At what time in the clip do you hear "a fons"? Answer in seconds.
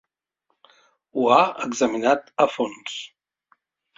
2.45-2.97